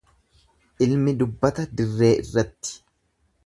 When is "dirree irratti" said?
1.77-2.77